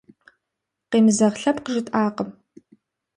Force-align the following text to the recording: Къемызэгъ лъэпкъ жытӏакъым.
Къемызэгъ 0.89 1.37
лъэпкъ 1.41 1.67
жытӏакъым. 1.73 2.29